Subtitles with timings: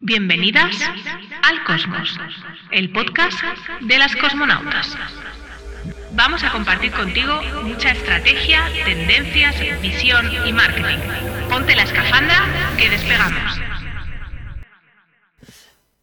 [0.00, 0.76] Bienvenidas
[1.42, 2.16] al Cosmos,
[2.70, 3.36] el podcast
[3.80, 4.96] de las cosmonautas.
[6.12, 10.98] Vamos a compartir contigo mucha estrategia, tendencias, visión y marketing.
[11.50, 12.46] Ponte la escafandra
[12.78, 13.60] que despegamos.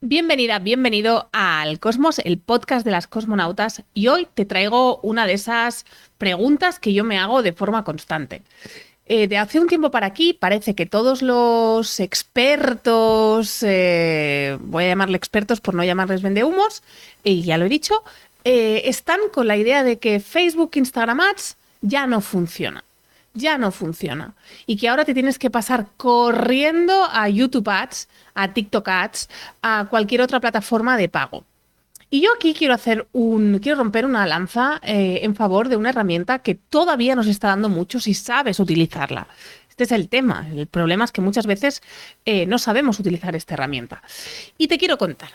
[0.01, 3.85] Bienvenida, bienvenido al Cosmos, el podcast de las cosmonautas.
[3.93, 5.85] Y hoy te traigo una de esas
[6.17, 8.43] preguntas que yo me hago de forma constante.
[9.07, 14.87] Eh, de hace un tiempo para aquí parece que todos los expertos, eh, voy a
[14.87, 16.81] llamarle expertos por no llamarles vendehumos,
[17.23, 18.03] y ya lo he dicho,
[18.43, 22.83] eh, están con la idea de que Facebook, Instagram Ads ya no funciona.
[23.35, 24.33] Ya no funciona.
[24.65, 29.29] Y que ahora te tienes que pasar corriendo a YouTube Ads, a TikTok Ads,
[29.61, 31.43] a cualquier otra plataforma de pago.
[32.09, 35.89] Y yo aquí quiero hacer un, quiero romper una lanza eh, en favor de una
[35.89, 39.27] herramienta que todavía nos está dando mucho si sabes utilizarla.
[39.69, 40.47] Este es el tema.
[40.53, 41.81] El problema es que muchas veces
[42.25, 44.01] eh, no sabemos utilizar esta herramienta.
[44.57, 45.29] Y te quiero contar.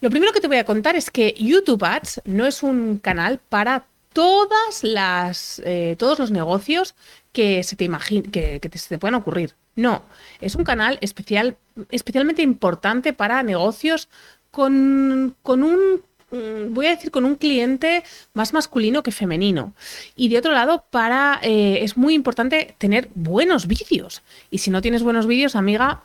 [0.00, 3.38] Lo primero que te voy a contar es que YouTube Ads no es un canal
[3.48, 6.94] para todas las, eh, todos los negocios
[7.32, 7.88] que se te
[8.32, 9.54] que, te, se te puedan ocurrir.
[9.76, 10.02] No,
[10.40, 11.56] es un canal especial,
[11.90, 14.08] especialmente importante para negocios
[14.50, 18.02] con, un mm, voy a decir, con un cliente
[18.34, 19.74] más masculino que femenino.
[20.16, 24.22] Y de otro lado, para eh, es muy importante tener buenos vídeos.
[24.50, 26.02] Y si no tienes buenos vídeos, amiga,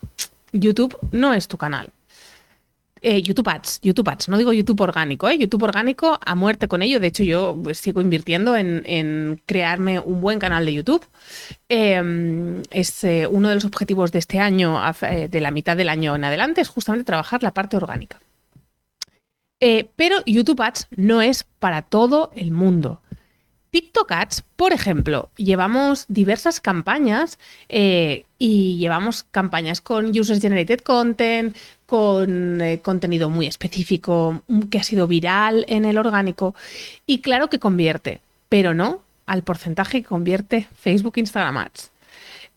[0.51, 1.89] YouTube no es tu canal.
[3.07, 5.37] Eh, YouTube Ads, YouTube Ads, no digo YouTube orgánico, ¿eh?
[5.37, 6.99] YouTube orgánico a muerte con ello.
[6.99, 11.05] De hecho, yo pues, sigo invirtiendo en, crearme un buen canal de YouTube.
[11.69, 14.81] Em, es uno de los objetivos de este año,
[15.29, 18.19] de la mitad del año en adelante, es justamente trabajar la parte orgánica.
[19.59, 23.01] Eh, pero YouTube Ads no es para todo el mundo.
[23.75, 31.57] TikTok Ads, por ejemplo, llevamos diversas campañas eh, y llevamos campañas con User Generated Content,
[31.85, 36.55] con eh, contenido muy específico mm, que ha sido viral en el orgánico
[37.05, 41.91] y claro que convierte, pero no al porcentaje que convierte Facebook Instagram Ads.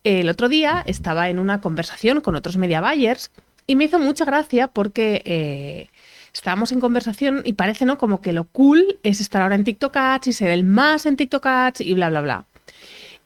[0.04, 3.32] El otro día estaba en una conversación con otros media buyers
[3.66, 5.90] y me hizo mucha gracia porque
[6.32, 7.98] estábamos en conversación y parece, ¿no?
[7.98, 11.16] Como que lo cool es estar ahora en TikTok Ads y ser el más en
[11.16, 11.46] TikTok
[11.80, 12.46] y bla, bla, bla.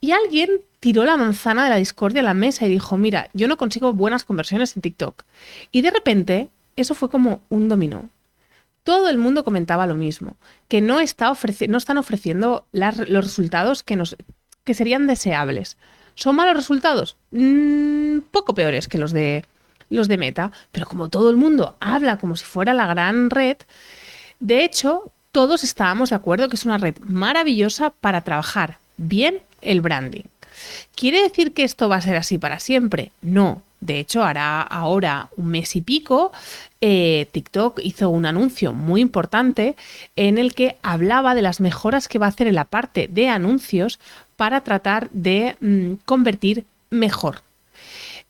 [0.01, 0.49] Y alguien
[0.79, 3.93] tiró la manzana de la discordia a la mesa y dijo, mira, yo no consigo
[3.93, 5.23] buenas conversiones en TikTok.
[5.71, 8.09] Y de repente, eso fue como un dominó.
[8.83, 10.35] Todo el mundo comentaba lo mismo,
[10.67, 11.31] que no, está
[11.69, 14.17] no están ofreciendo los resultados que, nos,
[14.65, 15.77] que serían deseables.
[16.15, 17.15] ¿Son malos resultados?
[17.31, 19.45] Mm, poco peores que los de
[19.93, 23.57] los de Meta, pero como todo el mundo habla como si fuera la gran red,
[24.39, 29.81] de hecho, todos estábamos de acuerdo que es una red maravillosa para trabajar bien el
[29.81, 30.23] branding.
[30.95, 33.11] ¿Quiere decir que esto va a ser así para siempre?
[33.21, 33.61] No.
[33.79, 36.31] De hecho, hará ahora un mes y pico,
[36.79, 39.75] eh, TikTok hizo un anuncio muy importante
[40.15, 43.27] en el que hablaba de las mejoras que va a hacer en la parte de
[43.27, 43.99] anuncios
[44.37, 47.41] para tratar de mm, convertir mejor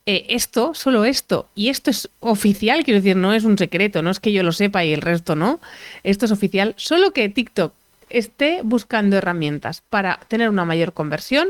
[0.06, 4.10] eh, esto, solo esto, y esto es oficial, quiero decir, no es un secreto, no
[4.10, 5.62] es que yo lo sepa y el resto no,
[6.04, 7.74] esto es oficial, solo que TikTok
[8.10, 11.50] esté buscando herramientas para tener una mayor conversión,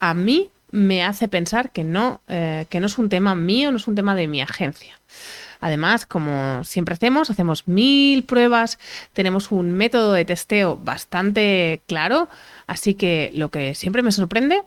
[0.00, 3.76] a mí me hace pensar que no, eh, que no es un tema mío, no
[3.76, 4.98] es un tema de mi agencia.
[5.60, 8.78] Además, como siempre hacemos, hacemos mil pruebas,
[9.12, 12.28] tenemos un método de testeo bastante claro,
[12.66, 14.62] así que lo que siempre me sorprende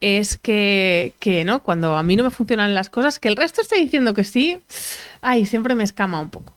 [0.00, 1.12] es que,
[1.44, 1.62] ¿no?
[1.62, 4.58] Cuando a mí no me funcionan las cosas, que el resto esté diciendo que sí,
[5.20, 6.52] ay, siempre me escama un poco.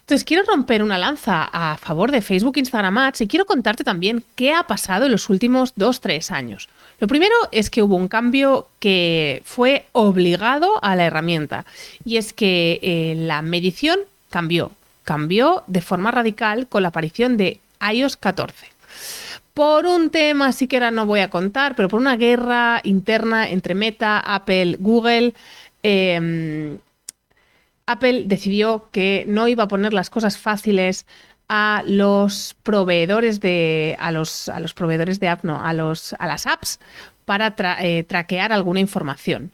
[0.00, 4.22] Entonces, quiero romper una lanza a favor de Facebook, Instagram Ads y quiero contarte también
[4.36, 6.68] qué ha pasado en los últimos dos, tres años.
[7.00, 11.66] Lo primero es que hubo un cambio que fue obligado a la herramienta
[12.04, 13.98] y es que eh, la medición
[14.30, 14.70] cambió,
[15.02, 18.75] cambió de forma radical con la aparición de iOS 14
[19.56, 24.20] por un tema siquiera no voy a contar, pero por una guerra interna entre Meta,
[24.20, 25.32] Apple, Google.
[25.82, 26.76] Em,
[27.86, 31.06] Apple decidió que no iba a poner las cosas fáciles
[31.48, 36.26] a los proveedores de a los, a los proveedores de app, no, a los a
[36.26, 36.78] las apps
[37.24, 39.52] para eh, traquear alguna información.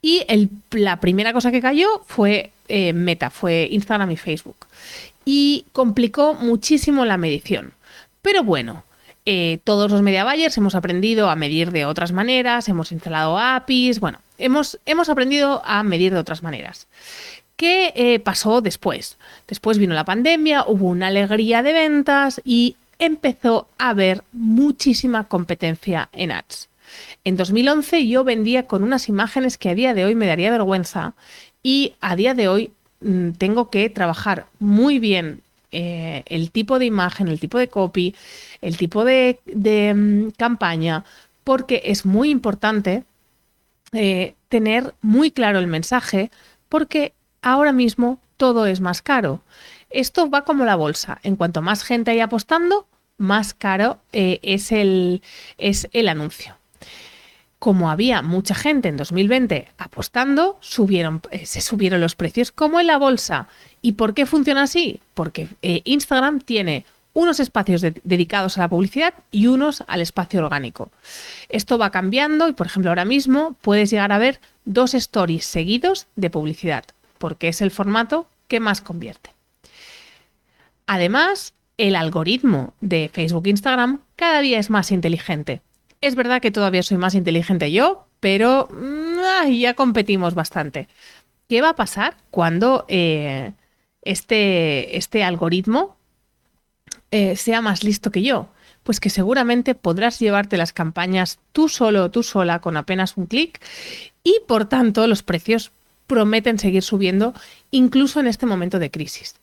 [0.00, 0.24] Y
[0.70, 4.56] la primera cosa que cayó fue eh, Meta, fue Instagram y Facebook.
[5.26, 7.74] Y complicó muchísimo la medición.
[8.22, 8.84] Pero bueno,
[9.26, 14.00] eh, todos los media buyers hemos aprendido a medir de otras maneras, hemos instalado APIs,
[14.00, 16.86] bueno, hemos, hemos aprendido a medir de otras maneras.
[17.56, 19.16] ¿Qué eh, pasó después?
[19.46, 26.08] Después vino la pandemia, hubo una alegría de ventas y empezó a haber muchísima competencia
[26.12, 26.68] en ads.
[27.24, 31.14] En 2011 yo vendía con unas imágenes que a día de hoy me daría vergüenza
[31.62, 35.40] y a día de hoy mm, tengo que trabajar muy bien
[35.74, 38.14] eh, el tipo de imagen, el tipo de copy,
[38.60, 39.40] el tipo de,
[39.94, 41.04] mm, campaña,
[41.44, 43.04] porque es muy importante
[43.92, 46.30] eh, tener muy claro el mensaje,
[46.68, 47.12] porque
[47.42, 49.42] ahora mismo todo es más caro.
[49.90, 51.20] Esto va como la bolsa.
[51.22, 52.86] En cuanto más gente hay apostando,
[53.18, 55.22] más caro eh, es, el,
[55.58, 56.56] es el anuncio
[57.64, 62.98] como había mucha gente en 2020 apostando, subieron, se subieron los precios como en la
[62.98, 63.48] bolsa.
[63.80, 65.00] ¿Y por qué funciona así?
[65.14, 66.84] Porque eh, Instagram tiene
[67.14, 70.90] unos espacios dedicados a la publicidad y unos al espacio orgánico.
[71.48, 76.06] Esto va cambiando y, por ejemplo, ahora mismo puedes llegar a ver dos stories seguidos
[76.16, 76.84] de publicidad,
[77.16, 79.30] porque es el formato que más convierte.
[80.86, 85.62] Además, el algoritmo de Facebook e Instagram cada día es más inteligente.
[86.04, 90.86] Es verdad que todavía soy más inteligente yo, pero mm, ya competimos bastante.
[91.48, 93.52] ¿Qué va a pasar cuando eh,
[94.02, 95.96] este, este algoritmo
[97.10, 98.48] eh, sea más listo que yo?
[98.82, 103.62] Pues que seguramente podrás llevarte las campañas tú solo tú sola con apenas un clic
[104.22, 105.72] y por tanto los precios
[106.06, 107.32] prometen seguir subiendo
[107.70, 109.36] incluso en este momento de crisis.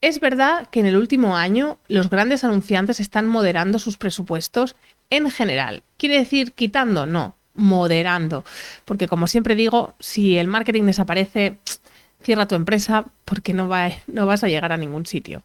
[0.00, 4.76] Es verdad que en el último año los grandes anunciantes están moderando sus presupuestos
[5.10, 5.82] en general.
[5.96, 7.06] ¿Quiere decir quitando?
[7.06, 8.44] No, moderando.
[8.84, 11.58] Porque como siempre digo, si el marketing desaparece,
[12.22, 15.42] cierra tu empresa porque no, va, no vas a llegar a ningún sitio.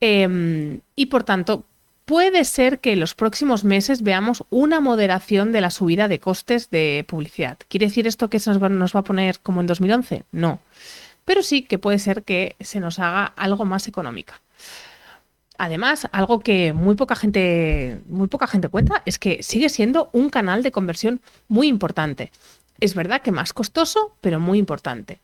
[0.00, 1.64] Em, y por tanto,
[2.04, 6.70] puede ser que en los próximos meses veamos una moderación de la subida de costes
[6.70, 7.58] de publicidad.
[7.68, 10.24] ¿Quiere decir esto que nos va, nos va a poner como en 2011?
[10.32, 10.60] No.
[11.24, 14.40] Pero sí que puede ser que se nos haga algo más económica.
[15.58, 20.30] Además, algo que muy poca gente, muy poca gente cuenta es que sigue siendo un
[20.30, 22.30] canal de conversión muy importante.
[22.80, 25.20] Es verdad que más costoso, pero muy importante.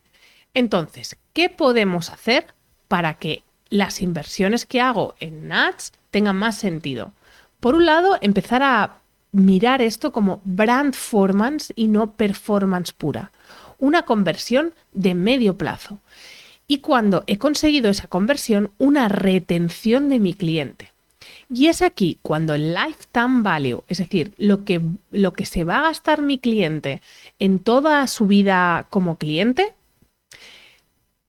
[0.53, 2.47] Entonces, ¿qué podemos hacer
[2.87, 7.11] para que las inversiones que hago en ads tengan más sentido?
[7.59, 8.97] Por un lado, empezar a
[9.31, 13.31] mirar esto como brand performance y no performance pura.
[13.79, 15.99] Una conversión de medio plazo.
[16.73, 20.91] Y cuando he conseguido esa conversión, una retención de mi cliente.
[21.53, 24.81] Y es aquí cuando el lifetime value, es decir, lo que,
[25.11, 27.03] lo que se va a gastar mi cliente
[27.37, 29.75] en toda su vida como cliente,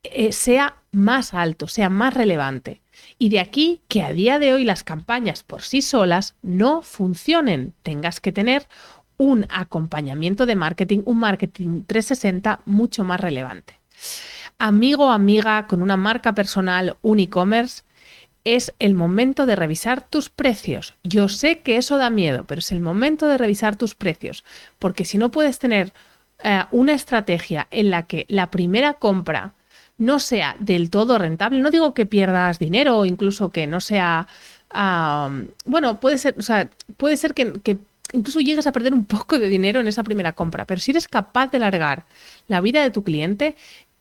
[0.03, 2.81] eh, sea más alto, sea más relevante.
[3.19, 7.75] Y de aquí que a día de hoy las campañas por sí solas no funcionen.
[7.83, 8.67] Tengas que tener
[9.19, 13.79] un acompañamiento de marketing, un marketing 360 mucho más relevante.
[14.59, 17.83] Amigo o amiga con una marca personal, un e-commerce,
[18.45, 20.95] es el momento de revisar tus precios.
[21.03, 24.45] Yo sé que eso da miedo, pero es el momento de revisar tus precios,
[24.79, 25.93] porque si no puedes tener
[26.43, 29.55] eh, una estrategia en la que la primera compra
[29.97, 34.29] no sea del todo rentable, no digo que pierdas dinero o incluso que no sea,
[35.65, 37.79] bueno, puede ser, o sea, puede ser que, que
[38.13, 41.09] incluso llegues a perder un poco de dinero en esa primera compra, pero si eres
[41.09, 42.05] capaz de alargar
[42.49, 43.57] la vida de tu cliente,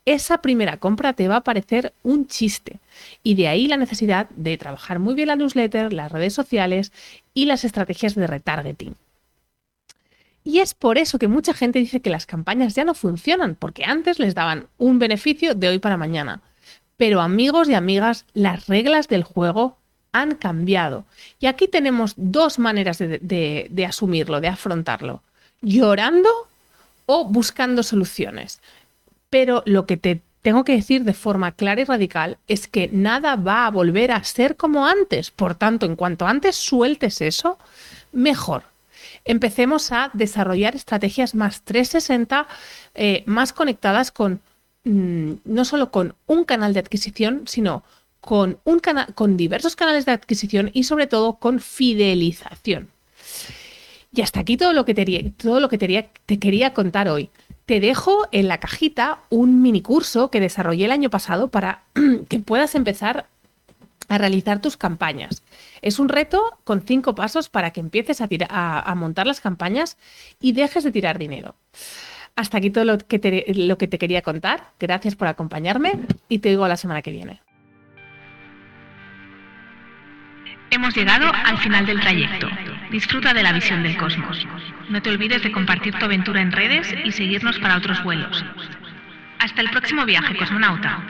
[0.06, 2.78] esa primera compra te va a parecer un chiste.
[3.22, 6.92] Y de ahí la necesidad de trabajar muy bien la newsletter, las redes sociales
[7.32, 8.96] y las estrategias de retargeting.
[10.44, 13.84] Y es por eso que mucha gente dice que las campañas ya no funcionan, porque
[13.84, 16.42] antes les daban un beneficio de hoy para mañana.
[16.98, 19.78] Pero amigos y amigas, las reglas del juego
[20.12, 21.06] han cambiado.
[21.40, 25.22] Y aquí tenemos dos maneras de, de asumirlo, de afrontarlo.
[25.62, 26.28] Llorando
[27.06, 28.60] o buscando soluciones.
[29.34, 33.34] Pero lo que te tengo que decir de forma clara y radical es que nada
[33.34, 35.32] va a volver a ser como antes.
[35.32, 37.58] Por tanto, en cuanto antes sueltes eso,
[38.12, 38.62] mejor
[39.24, 42.46] empecemos a desarrollar estrategias más 360,
[42.94, 44.40] eh, más conectadas con
[44.84, 47.82] mm, no solo con un canal de adquisición, sino
[48.20, 48.80] con, un
[49.16, 52.88] con diversos canales de adquisición y sobre todo con fidelización.
[54.12, 54.94] Y hasta aquí todo lo que
[55.36, 57.30] todo lo que te quería contar hoy.
[57.66, 61.82] Te dejo en la cajita un mini curso que desarrollé el año pasado para
[62.28, 63.26] que puedas empezar
[64.08, 65.42] a realizar tus campañas.
[65.80, 68.28] Es un reto con cinco pasos para que empieces a,
[68.80, 69.96] a, montar las campañas
[70.40, 71.54] y dejes de tirar dinero.
[72.36, 74.72] Hasta aquí todo lo que, te, lo que te quería contar.
[74.78, 77.40] Gracias por acompañarme y te digo la semana que viene.
[80.70, 82.48] Hemos llegado al final del trayecto.
[82.94, 84.46] Disfruta de la visión del cosmos.
[84.88, 88.44] No te olvides de compartir tu aventura en redes y seguirnos para otros vuelos.
[89.40, 91.00] Hasta el próximo viaje, cosmonauta.